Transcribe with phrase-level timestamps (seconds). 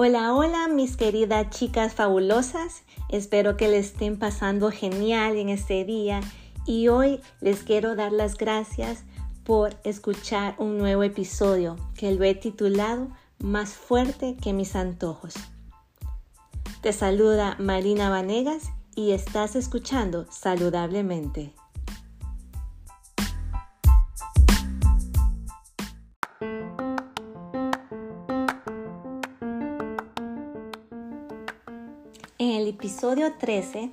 [0.00, 2.84] Hola, hola mis queridas chicas fabulosas.
[3.08, 6.20] Espero que les estén pasando genial en este día
[6.64, 9.02] y hoy les quiero dar las gracias
[9.42, 13.08] por escuchar un nuevo episodio que lo he titulado
[13.40, 15.34] Más fuerte que mis antojos.
[16.80, 21.57] Te saluda Marina Vanegas y estás escuchando saludablemente.
[32.40, 33.90] En el episodio 13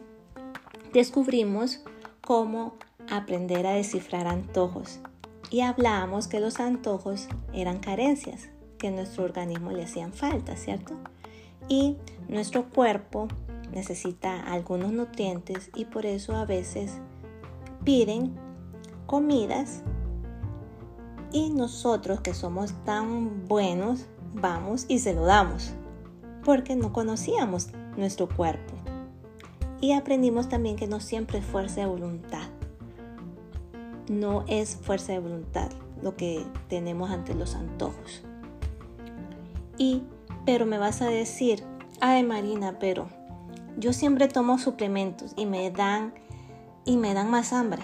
[0.93, 1.81] descubrimos
[2.21, 2.75] cómo
[3.09, 4.99] aprender a descifrar antojos
[5.49, 10.93] y hablábamos que los antojos eran carencias que nuestro organismo le hacían falta, ¿cierto?
[11.69, 13.29] Y nuestro cuerpo
[13.73, 16.99] necesita algunos nutrientes y por eso a veces
[17.83, 18.35] piden
[19.07, 19.81] comidas
[21.31, 24.05] y nosotros que somos tan buenos
[24.35, 25.73] vamos y se lo damos
[26.43, 28.73] porque no conocíamos nuestro cuerpo.
[29.81, 32.47] Y aprendimos también que no siempre es fuerza de voluntad.
[34.09, 35.69] No es fuerza de voluntad
[36.01, 38.23] lo que tenemos ante los antojos.
[39.77, 40.03] Y,
[40.45, 41.63] pero me vas a decir,
[41.99, 43.07] ay Marina, pero
[43.77, 46.13] yo siempre tomo suplementos y me dan
[46.85, 47.83] y me dan más hambre.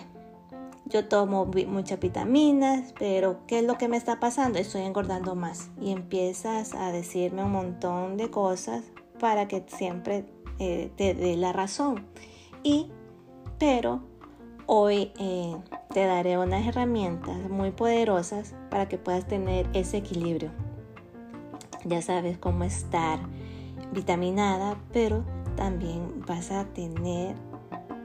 [0.85, 4.59] Yo tomo muchas vitaminas, pero ¿qué es lo que me está pasando?
[4.59, 5.69] Estoy engordando más.
[5.79, 8.83] Y empiezas a decirme un montón de cosas
[9.21, 10.25] para que siempre
[10.57, 12.07] eh, te dé la razón.
[12.63, 12.91] Y,
[13.59, 14.01] pero
[14.65, 15.55] hoy eh,
[15.93, 20.49] te daré unas herramientas muy poderosas para que puedas tener ese equilibrio.
[21.85, 23.19] Ya sabes cómo estar
[23.93, 25.23] vitaminada, pero
[25.55, 27.35] también vas a tener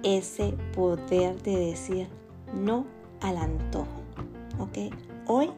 [0.02, 2.08] ese poder de decir
[2.52, 2.84] no
[3.22, 4.02] al antojo.
[4.58, 4.94] ¿Ok?
[5.26, 5.50] Hoy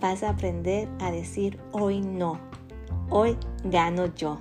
[0.00, 2.38] vas a aprender a decir hoy no.
[3.10, 4.38] Hoy gano yo.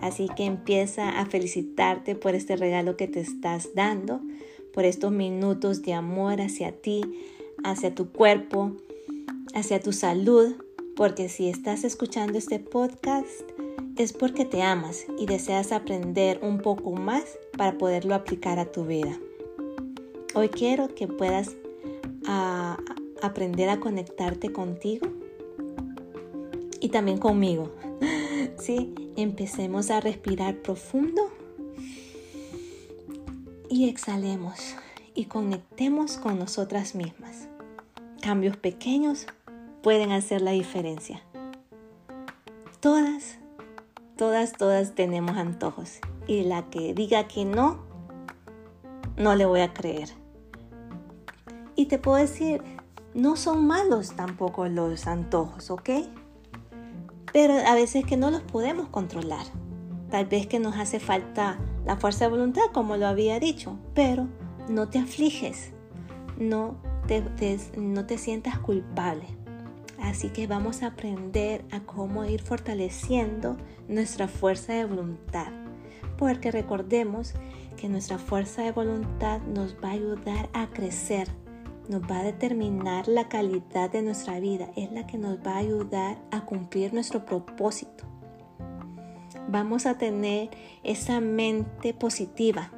[0.00, 4.20] Así que empieza a felicitarte por este regalo que te estás dando,
[4.72, 7.02] por estos minutos de amor hacia ti,
[7.64, 8.76] hacia tu cuerpo,
[9.54, 10.54] hacia tu salud,
[10.94, 13.42] porque si estás escuchando este podcast
[13.96, 17.24] es porque te amas y deseas aprender un poco más
[17.56, 19.18] para poderlo aplicar a tu vida.
[20.34, 21.56] Hoy quiero que puedas
[23.22, 25.08] aprender a conectarte contigo
[26.80, 27.72] y también conmigo.
[28.58, 28.94] ¿Sí?
[29.18, 31.22] Empecemos a respirar profundo
[33.68, 34.76] y exhalemos
[35.12, 37.48] y conectemos con nosotras mismas.
[38.22, 39.26] Cambios pequeños
[39.82, 41.20] pueden hacer la diferencia.
[42.78, 43.38] Todas,
[44.16, 47.80] todas, todas tenemos antojos y la que diga que no,
[49.16, 50.10] no le voy a creer.
[51.74, 52.62] Y te puedo decir,
[53.14, 55.90] no son malos tampoco los antojos, ¿ok?
[57.38, 59.46] Pero a veces que no los podemos controlar.
[60.10, 61.56] Tal vez que nos hace falta
[61.86, 64.26] la fuerza de voluntad, como lo había dicho, pero
[64.68, 65.70] no te afliges,
[66.36, 67.22] no te,
[67.76, 69.22] no te sientas culpable.
[70.02, 73.56] Así que vamos a aprender a cómo ir fortaleciendo
[73.86, 75.52] nuestra fuerza de voluntad.
[76.16, 77.34] Porque recordemos
[77.76, 81.28] que nuestra fuerza de voluntad nos va a ayudar a crecer,
[81.88, 85.58] nos va a determinar la calidad de nuestra vida, es la que nos va a
[85.58, 88.04] ayudar a cumplir nuestro propósito.
[89.48, 90.50] Vamos a tener
[90.82, 92.70] esa mente positiva,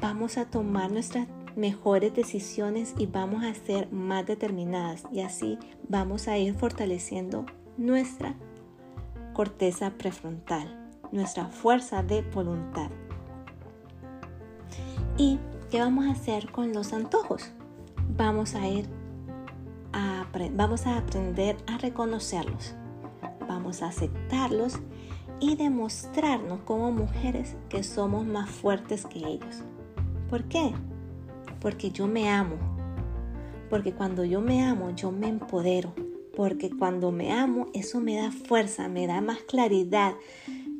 [0.00, 1.26] vamos a tomar nuestras
[1.56, 7.44] mejores decisiones y vamos a ser más determinadas y así vamos a ir fortaleciendo
[7.76, 8.34] nuestra
[9.32, 12.90] corteza prefrontal, nuestra fuerza de voluntad.
[15.18, 15.38] ¿Y
[15.70, 17.52] qué vamos a hacer con los antojos?
[18.16, 18.86] Vamos a ir
[19.92, 22.74] a, vamos a aprender a reconocerlos,
[23.48, 24.78] vamos a aceptarlos
[25.40, 29.64] y demostrarnos como mujeres que somos más fuertes que ellos.
[30.30, 30.72] ¿Por qué?
[31.60, 32.56] Porque yo me amo.
[33.68, 35.92] Porque cuando yo me amo, yo me empodero.
[36.36, 40.14] Porque cuando me amo, eso me da fuerza, me da más claridad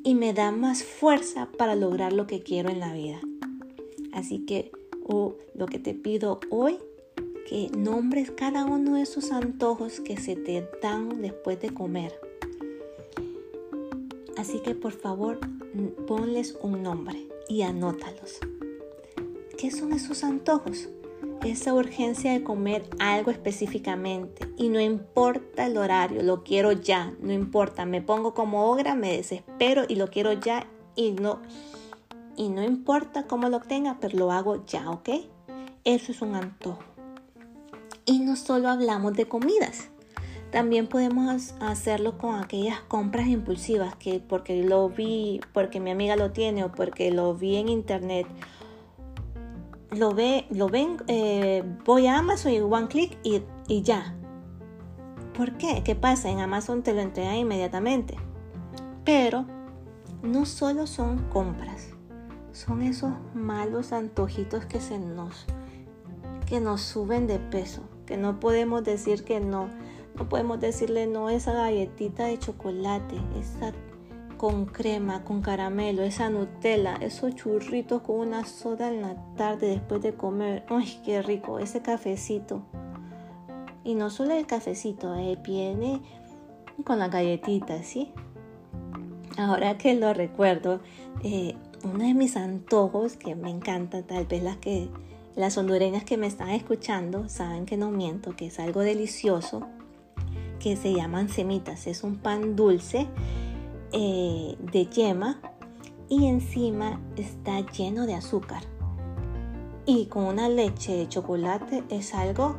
[0.05, 3.21] y me da más fuerza para lograr lo que quiero en la vida.
[4.13, 4.71] Así que
[5.05, 6.79] oh, lo que te pido hoy
[7.49, 12.13] que nombres cada uno de esos antojos que se te dan después de comer.
[14.37, 15.39] Así que por favor
[16.07, 18.39] ponles un nombre y anótalos.
[19.59, 20.89] ¿Qué son esos antojos?
[21.45, 27.33] Esa urgencia de comer algo específicamente y no importa el horario, lo quiero ya, no
[27.33, 31.41] importa, me pongo como obra, me desespero y lo quiero ya y no
[32.37, 35.09] y no importa cómo lo tenga, pero lo hago ya, ¿ok?
[35.85, 36.92] Eso es un antojo.
[38.05, 39.89] Y no solo hablamos de comidas,
[40.51, 46.33] También podemos hacerlo con aquellas compras impulsivas que porque lo vi, porque mi amiga lo
[46.33, 48.27] tiene o porque lo vi en internet.
[49.93, 54.15] Lo, ve, lo ven, eh, voy a Amazon y one click y, y ya.
[55.35, 55.83] ¿Por qué?
[55.83, 56.29] ¿Qué pasa?
[56.29, 58.17] En Amazon te lo entregan inmediatamente.
[59.05, 59.47] Pero
[60.23, 61.89] no solo son compras,
[62.53, 65.47] son esos malos antojitos que se nos
[66.53, 69.71] que nos suben de peso, que no podemos decir que no,
[70.15, 73.73] no podemos decirle no a esa galletita de chocolate, esa
[74.37, 80.03] con crema, con caramelo, esa Nutella, esos churritos con una soda en la tarde después
[80.03, 80.67] de comer.
[80.69, 81.59] ¡Ay, qué rico!
[81.59, 82.61] Ese cafecito.
[83.83, 86.03] Y no solo el cafecito, eh, viene
[86.85, 88.13] con la galletita, ¿sí?
[89.39, 90.81] Ahora que lo recuerdo,
[91.25, 94.91] eh, uno de mis antojos que me encanta, tal vez las que
[95.35, 99.67] las hondureñas que me están escuchando saben que no miento, que es algo delicioso,
[100.59, 101.87] que se llaman semitas.
[101.87, 103.09] Es un pan dulce
[103.93, 105.41] eh, de yema
[106.09, 108.63] y encima está lleno de azúcar.
[109.87, 112.57] Y con una leche de chocolate es algo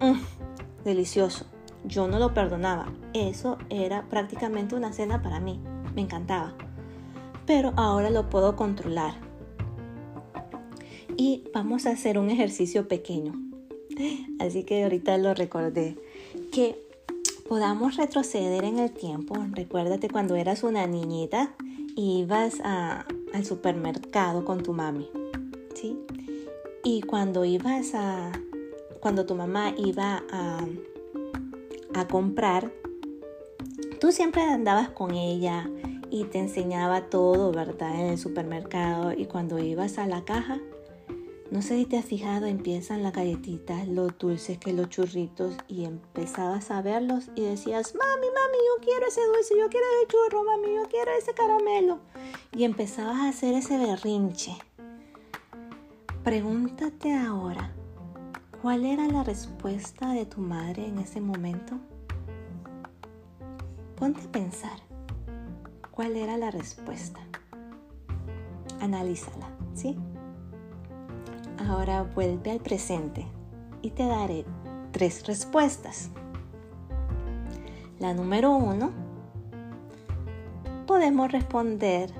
[0.00, 1.44] mm, delicioso.
[1.84, 2.92] Yo no lo perdonaba.
[3.12, 5.60] Eso era prácticamente una cena para mí.
[5.94, 6.54] Me encantaba.
[7.46, 9.23] Pero ahora lo puedo controlar
[11.16, 13.32] y vamos a hacer un ejercicio pequeño.
[14.38, 15.96] Así que ahorita lo recordé.
[16.52, 16.76] Que
[17.48, 19.34] podamos retroceder en el tiempo.
[19.52, 21.54] Recuérdate cuando eras una niñita
[21.96, 25.08] y ibas al supermercado con tu mami.
[25.74, 25.98] ¿Sí?
[26.82, 28.32] Y cuando ibas a.
[29.00, 30.66] Cuando tu mamá iba a,
[31.92, 32.72] a comprar,
[34.00, 35.68] tú siempre andabas con ella
[36.10, 38.00] y te enseñaba todo, ¿verdad?
[38.00, 39.12] En el supermercado.
[39.12, 40.58] Y cuando ibas a la caja,
[41.54, 45.84] no sé si te has fijado, empiezan las galletitas, los dulces, que los churritos, y
[45.84, 50.42] empezabas a verlos y decías, mami, mami, yo quiero ese dulce, yo quiero ese churro,
[50.42, 52.00] mami, yo quiero ese caramelo.
[52.50, 54.56] Y empezabas a hacer ese berrinche.
[56.24, 57.72] Pregúntate ahora,
[58.60, 61.78] ¿cuál era la respuesta de tu madre en ese momento?
[63.94, 64.80] Ponte a pensar,
[65.92, 67.20] ¿cuál era la respuesta?
[68.80, 69.96] Analízala, ¿sí?
[71.68, 73.26] Ahora vuelve al presente
[73.80, 74.44] y te daré
[74.92, 76.10] tres respuestas.
[77.98, 78.90] La número uno,
[80.86, 82.12] podemos responder,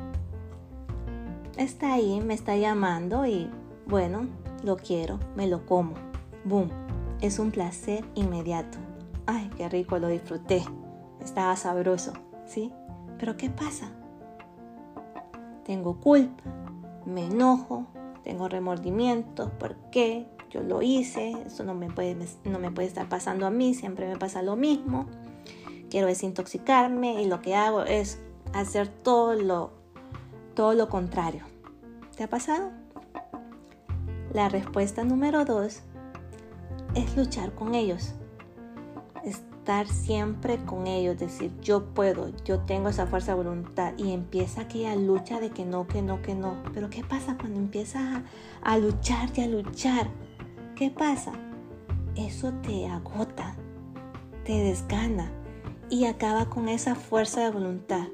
[1.59, 3.51] está ahí, me está llamando y
[3.87, 4.27] bueno,
[4.63, 5.95] lo quiero, me lo como.
[6.45, 6.71] Boom,
[7.21, 8.79] es un placer inmediato.
[9.27, 10.65] Ay, qué rico, lo disfruté.
[11.23, 12.13] Estaba sabroso,
[12.47, 12.73] ¿sí?
[13.19, 13.91] Pero ¿qué pasa?
[15.65, 16.45] Tengo culpa,
[17.05, 17.87] me enojo,
[18.25, 20.27] tengo remordimientos, ¿por qué?
[20.51, 24.09] Yo lo hice, eso no me, puede, no me puede estar pasando a mí, siempre
[24.09, 25.07] me pasa lo mismo.
[25.91, 28.21] Quiero desintoxicarme y lo que hago es
[28.53, 29.73] hacer todo lo,
[30.55, 31.45] todo lo contrario.
[32.17, 32.71] ¿Te ha pasado?
[34.33, 35.83] La respuesta número dos
[36.95, 38.15] es luchar con ellos
[39.65, 44.61] estar siempre con ellos, decir yo puedo, yo tengo esa fuerza de voluntad y empieza
[44.61, 46.63] aquella lucha de que no, que no, que no.
[46.75, 48.23] Pero ¿qué pasa cuando empiezas
[48.61, 50.11] a, luchar y a luchar?
[50.77, 51.33] ¿Qué pasa?
[52.15, 53.57] Eso te agota,
[54.45, 55.33] te desgana
[55.89, 58.09] y acaba con esa fuerza de voluntad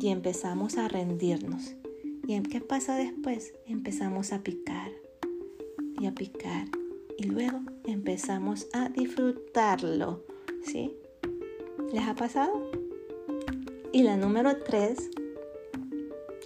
[0.00, 1.76] y empezamos a rendirnos.
[2.26, 3.54] ¿Y qué pasa después?
[3.66, 4.90] Empezamos a picar
[6.00, 6.66] y a picar
[7.16, 10.27] y luego empezamos a disfrutarlo
[10.70, 10.94] ¿Sí?
[11.92, 12.70] ¿Les ha pasado?
[13.90, 15.10] Y la número tres,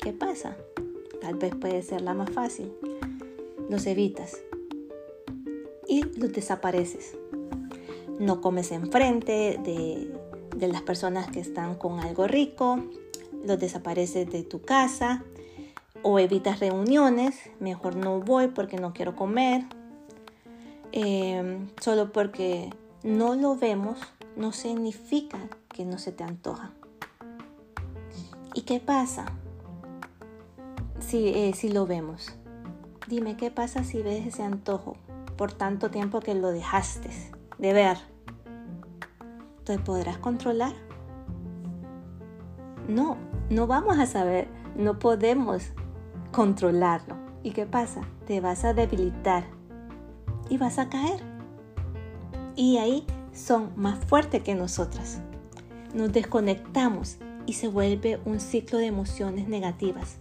[0.00, 0.56] ¿qué pasa?
[1.20, 2.72] Tal vez puede ser la más fácil.
[3.68, 4.40] Los evitas
[5.88, 7.16] y los desapareces.
[8.20, 10.12] No comes enfrente de,
[10.56, 12.78] de las personas que están con algo rico,
[13.44, 15.24] los desapareces de tu casa
[16.02, 19.64] o evitas reuniones, mejor no voy porque no quiero comer,
[20.92, 22.70] eh, solo porque
[23.02, 23.98] no lo vemos
[24.36, 26.70] no significa que no se te antoja.
[28.54, 29.26] ¿Y qué pasa
[31.00, 32.34] si, eh, si lo vemos?
[33.08, 34.96] Dime, ¿qué pasa si ves ese antojo
[35.36, 37.10] por tanto tiempo que lo dejaste
[37.58, 37.98] de ver?
[39.64, 40.72] ¿Te podrás controlar?
[42.88, 43.16] No,
[43.50, 45.72] no vamos a saber, no podemos
[46.30, 47.16] controlarlo.
[47.42, 48.02] ¿Y qué pasa?
[48.26, 49.44] Te vas a debilitar
[50.48, 51.31] y vas a caer.
[52.56, 55.20] Y ahí son más fuertes que nosotras.
[55.94, 60.18] Nos desconectamos y se vuelve un ciclo de emociones negativas.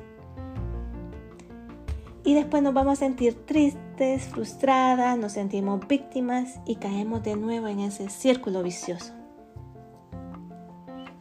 [2.23, 7.67] Y después nos vamos a sentir tristes, frustradas, nos sentimos víctimas y caemos de nuevo
[7.67, 9.13] en ese círculo vicioso.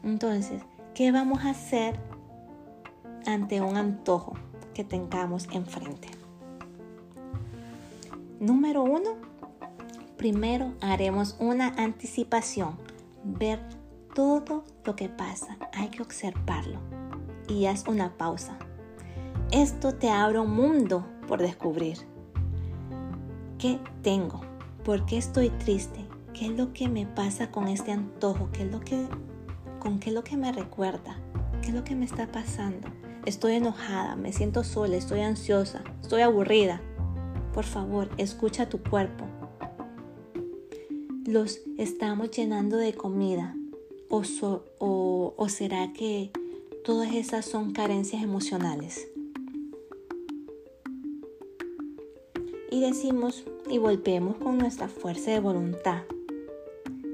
[0.04, 0.62] Entonces,
[0.94, 1.98] ¿qué vamos a hacer
[3.26, 4.34] ante un antojo
[4.74, 6.08] que tengamos enfrente?
[8.38, 9.16] Número uno,
[10.20, 12.76] primero haremos una anticipación,
[13.24, 13.58] ver
[14.14, 16.78] todo lo que pasa, hay que observarlo
[17.48, 18.58] y haz una pausa.
[19.50, 21.96] Esto te abre un mundo por descubrir.
[23.58, 24.42] ¿Qué tengo?
[24.84, 26.04] ¿Por qué estoy triste?
[26.34, 28.50] ¿Qué es lo que me pasa con este antojo?
[28.52, 29.08] ¿Qué es lo que,
[29.78, 31.16] ¿Con qué es lo que me recuerda?
[31.62, 32.90] ¿Qué es lo que me está pasando?
[33.24, 36.82] Estoy enojada, me siento sola, estoy ansiosa, estoy aburrida.
[37.54, 39.29] Por favor, escucha tu cuerpo.
[41.30, 43.54] Los estamos llenando de comida.
[44.08, 44.24] ¿O,
[44.78, 46.32] o, o será que
[46.84, 49.06] todas esas son carencias emocionales?
[52.68, 56.02] Y decimos y volvemos con nuestra fuerza de voluntad.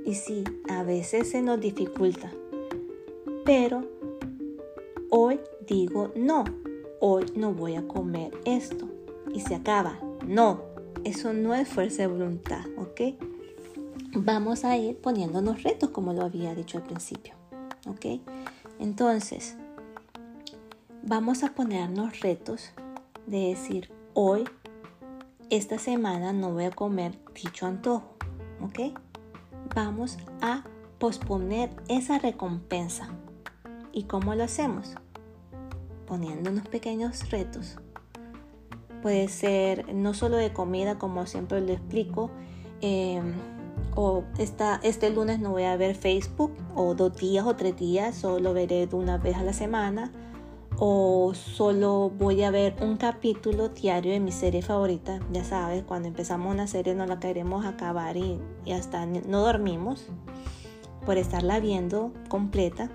[0.07, 2.33] Y sí, a veces se nos dificulta.
[3.45, 3.85] Pero
[5.11, 6.45] hoy digo no,
[7.01, 8.89] hoy no voy a comer esto.
[9.35, 10.01] Y se acaba.
[10.27, 10.63] No,
[11.05, 13.36] eso no es fuerza de voluntad, ¿ok?
[14.19, 17.35] Vamos a ir poniéndonos retos como lo había dicho al principio,
[17.87, 18.19] ¿ok?
[18.79, 19.59] Entonces,
[21.03, 22.71] vamos a ponernos retos
[23.27, 24.45] de decir, hoy,
[25.51, 28.17] esta semana no voy a comer dicho antojo,
[28.63, 28.99] ¿ok?
[29.75, 30.65] Vamos a
[30.99, 33.11] posponer esa recompensa.
[33.93, 34.95] ¿Y cómo lo hacemos?
[36.07, 37.77] Poniendo unos pequeños retos
[39.03, 42.31] Puede ser no solo de comida, como siempre lo explico,
[42.81, 43.35] em,
[43.95, 48.14] o esta, este lunes no voy a ver Facebook, o dos días o tres días,
[48.14, 50.12] solo veré de una vez a la semana,
[50.78, 55.21] o solo voy a ver un capítulo diario de mi serie favorita.
[55.33, 60.06] Ya sabes, cuando empezamos una serie no la queremos acabar y, y hasta no dormimos
[61.06, 62.90] por estarla viendo completa.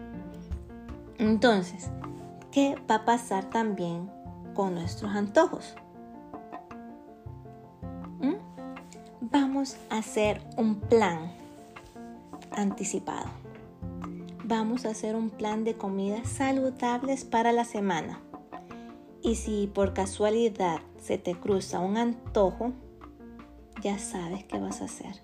[1.17, 1.89] Entonces,
[2.51, 4.11] ¿qué va a pasar también
[4.53, 5.75] con nuestros antojos?
[9.31, 11.31] Vamos a hacer un plan
[12.51, 13.29] anticipado.
[14.43, 18.19] Vamos a hacer un plan de comidas saludables para la semana.
[19.23, 22.73] Y si por casualidad se te cruza un antojo,
[23.81, 25.21] ya sabes qué vas a hacer.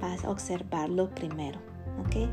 [0.00, 1.58] Vas a observarlo primero,
[1.98, 2.28] ¿ok?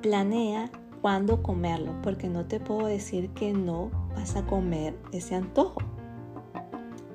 [0.00, 0.70] Planea
[1.02, 5.93] cuándo comerlo, porque no te puedo decir que no vas a comer ese antojo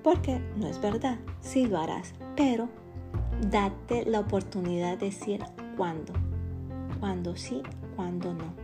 [0.09, 2.67] porque no es verdad, sí lo harás, pero
[3.51, 5.39] date la oportunidad de decir
[5.77, 6.13] cuándo,
[6.99, 7.61] cuándo sí,
[7.95, 8.55] cuándo no.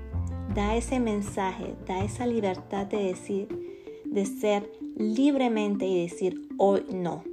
[0.56, 7.24] Da ese mensaje, da esa libertad de decir, de ser libremente y decir hoy no,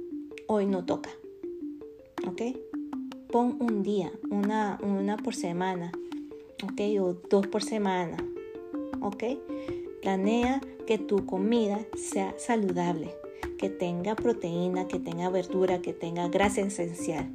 [0.45, 1.09] hoy no toca.
[2.27, 2.41] ¿Ok?
[3.31, 5.91] Pon un día, una, una por semana,
[6.63, 6.81] ¿ok?
[7.01, 8.17] O dos por semana,
[9.01, 9.23] ¿ok?
[10.03, 13.22] Planea que tu comida sea saludable
[13.63, 17.33] que tenga proteína, que tenga verdura, que tenga grasa esencial.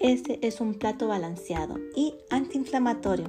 [0.00, 3.26] Este es un plato balanceado y antiinflamatorio.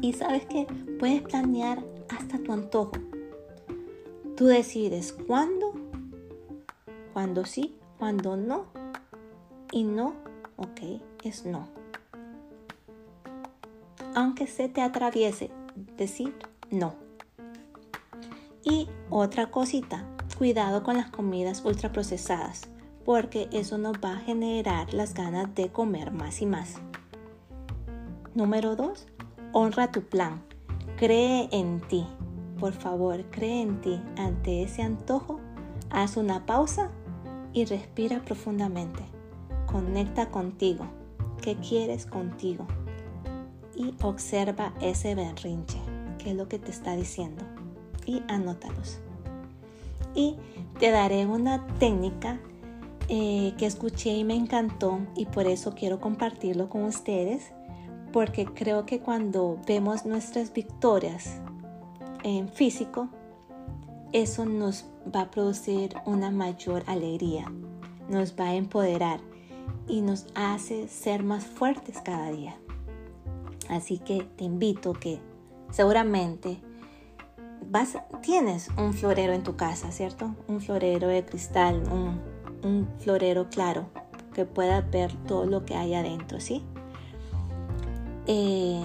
[0.00, 0.66] Y sabes que
[0.98, 2.90] puedes planear hasta tu antojo.
[4.36, 5.74] Tú decides cuándo,
[7.12, 8.66] cuándo sí, cuándo no.
[9.70, 10.16] Y no,
[10.56, 11.68] ok, es no.
[14.16, 15.52] Aunque se te atraviese
[15.96, 16.34] decir
[16.72, 16.96] no.
[18.64, 22.62] Y otra cosita, cuidado con las comidas ultraprocesadas,
[23.04, 26.76] porque eso nos va a generar las ganas de comer más y más.
[28.34, 29.06] Número 2.
[29.52, 30.42] Honra tu plan.
[30.96, 32.06] Cree en ti.
[32.58, 34.00] Por favor, cree en ti.
[34.16, 35.40] Ante ese antojo,
[35.90, 36.90] haz una pausa
[37.52, 39.04] y respira profundamente.
[39.66, 40.86] Conecta contigo.
[41.40, 42.66] ¿Qué quieres contigo?
[43.76, 45.78] Y observa ese berrinche.
[46.18, 47.44] ¿Qué es lo que te está diciendo?
[48.06, 49.03] Y anótalos
[50.14, 50.36] y
[50.78, 52.40] te daré una técnica
[53.08, 57.52] eh, que escuché y me encantó y por eso quiero compartirlo con ustedes
[58.12, 61.40] porque creo que cuando vemos nuestras victorias
[62.22, 63.08] en físico
[64.12, 67.52] eso nos va a producir una mayor alegría,
[68.08, 69.18] nos va a empoderar
[69.88, 72.56] y nos hace ser más fuertes cada día.
[73.68, 75.18] Así que te invito que
[75.70, 76.60] seguramente
[78.22, 80.34] tienes un florero en tu casa, ¿cierto?
[80.48, 83.86] Un florero de cristal, un, florero claro,
[84.32, 86.64] que pueda ver todo lo que hay adentro, ¿sí?
[88.26, 88.80] Eh,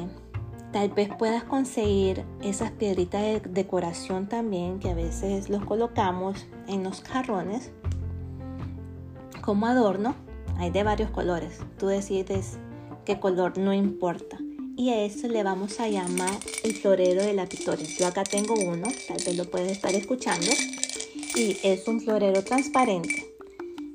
[0.74, 6.84] tal vez puedas conseguir esas piedritas de decoración también, que a veces los colocamos en
[6.84, 7.72] los jarrones
[9.42, 10.16] como adorno.
[10.58, 11.60] Hay de varios colores.
[11.78, 12.58] Tú decides
[13.06, 14.38] qué color, no importa.
[14.80, 17.86] Y a eso le vamos a llamar el florero de la victoria.
[17.86, 20.50] Yo acá tengo uno, tal vez lo puedes estar escuchando,
[21.36, 23.36] y es un florero transparente.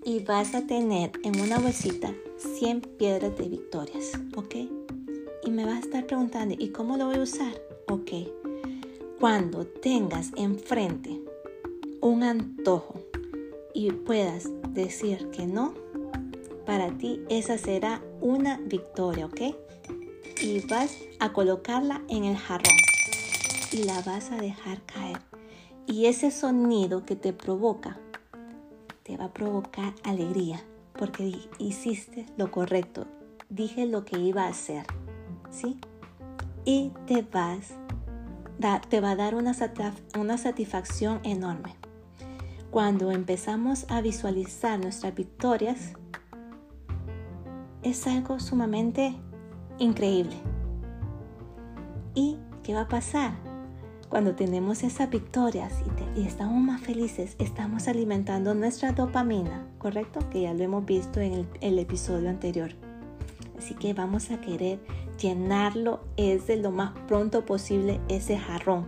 [0.04, 2.14] Y vas a tener en una bolsita
[2.58, 4.56] 100 piedras de victorias, ¿ok?
[5.44, 7.58] Y me vas a estar preguntando, ¿y cómo lo voy a usar?
[7.88, 8.10] Ok,
[9.18, 11.18] cuando tengas enfrente
[12.02, 13.00] un antojo
[13.72, 15.72] y puedas decir que no,
[16.66, 19.40] para ti esa será una victoria, ¿ok?
[20.40, 22.76] Y vas a colocarla en el jarrón
[23.72, 25.18] y la vas a dejar caer.
[25.86, 27.98] Y ese sonido que te provoca,
[29.02, 30.62] te va a provocar alegría
[30.98, 33.06] porque hiciste lo correcto.
[33.48, 34.86] Dije lo que iba a hacer,
[35.50, 35.78] ¿sí?
[36.64, 37.74] Y te vas,
[38.88, 39.54] te va a dar una,
[40.18, 41.74] una satisfacción enorme.
[42.70, 45.92] Cuando empezamos a visualizar nuestras victorias,
[47.82, 49.14] es algo sumamente
[49.78, 50.36] increíble.
[52.14, 53.32] ¿Y qué va a pasar?
[54.08, 55.72] Cuando tenemos esas victorias
[56.16, 60.20] y, estamos más felices, estamos alimentando nuestra dopamina, ¿correcto?
[60.30, 62.70] Que ya lo hemos visto en el, episodio anterior.
[63.58, 64.78] Así que vamos a querer
[65.18, 68.86] llenarlo es lo más pronto posible ese jarrón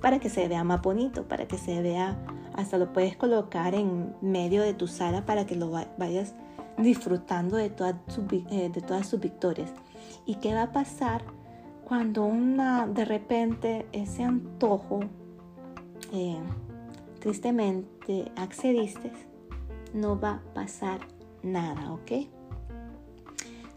[0.00, 2.16] para que se vea más bonito, para que se vea
[2.54, 6.34] hasta lo puedes colocar en medio de tu sala para que lo vayas
[6.78, 9.70] disfrutando de todas, sus, eh, de todas sus victorias.
[10.24, 11.22] ¿Y qué va a pasar
[11.84, 15.00] cuando una, de repente ese antojo
[16.12, 16.38] eh,
[17.20, 19.12] tristemente accediste?
[19.94, 21.00] No va a pasar
[21.42, 22.28] nada, ¿ok?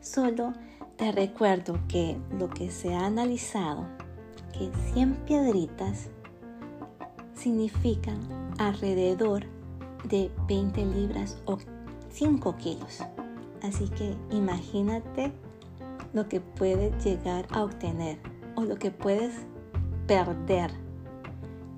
[0.01, 0.53] Solo
[0.95, 3.85] te recuerdo que lo que se ha analizado,
[4.51, 6.09] que 100 piedritas
[7.35, 8.19] significan
[8.57, 9.45] alrededor
[10.03, 11.57] de 20 libras o
[12.09, 12.99] 5 kilos.
[13.61, 15.31] Así que imagínate
[16.13, 18.17] lo que puedes llegar a obtener
[18.55, 19.33] o lo que puedes
[20.07, 20.71] perder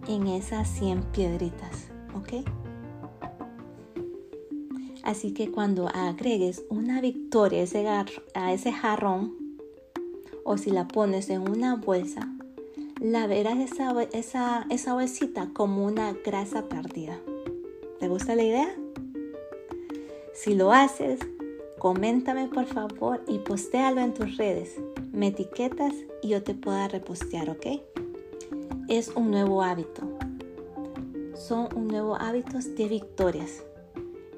[0.07, 2.47] en esas 100 piedritas, ¿ok?
[5.03, 7.65] Así que cuando agregues una victoria
[8.33, 9.35] a ese, jarrón
[10.43, 12.31] o si la pones en una bolsa,
[12.99, 17.19] la verás esa, esa, esa bolsita como una grasa perdida.
[17.99, 18.75] ¿Te gusta la idea?
[20.33, 21.19] Si lo haces,
[21.81, 24.79] coméntame por favor y postéalo en tus redes.
[25.11, 27.65] Me etiquetas y yo te pueda repostear, ¿ok?
[28.87, 30.03] Es un nuevo hábito.
[31.33, 33.63] Son un nuevo hábitos de victorias.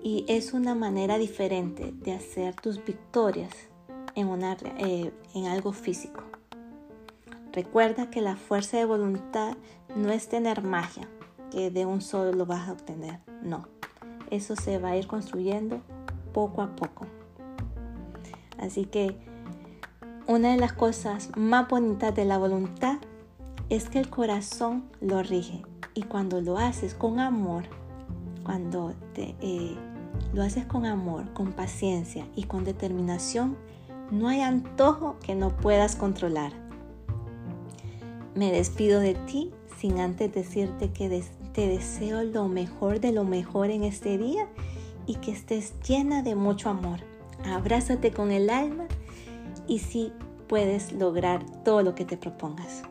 [0.01, 3.51] Y es una manera diferente de hacer tus victorias
[4.15, 4.29] en,
[4.77, 6.23] eh, en algo físico.
[7.51, 9.58] Recuerda que la fuerza de voluntad
[9.97, 11.10] no es tener magia,
[11.51, 13.19] que de un solo lo vas a obtener.
[13.41, 13.67] No,
[14.32, 15.82] eso se va a ir construyendo
[16.32, 17.06] poco a poco.
[18.63, 19.17] Así que
[20.26, 22.97] una de las cosas más bonitas de la voluntad
[23.69, 25.62] es que el corazón lo rige
[25.93, 27.65] y cuando lo haces con amor,
[28.43, 29.76] cuando te, eh,
[30.34, 33.58] lo haces con amor, con paciencia y con determinación,
[34.12, 36.54] no hay antojo que no puedas controlar.
[38.34, 41.21] Me despido de ti sin antes decirte que
[41.54, 44.47] te deseo lo mejor de lo mejor en este día
[45.06, 47.12] y que estés llena de mucho amor.
[47.45, 48.86] Abrázate con el alma
[49.67, 50.13] y sí
[50.47, 52.84] puedes lograr todo lo que te propongas.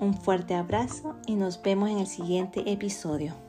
[0.00, 3.47] Un fuerte abrazo y nos vemos en el siguiente episodio.